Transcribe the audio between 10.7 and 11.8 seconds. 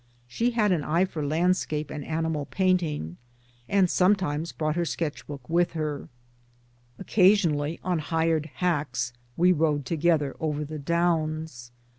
Downs.